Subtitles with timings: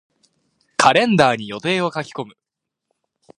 [0.77, 2.35] カレンダーに予定を書き込む。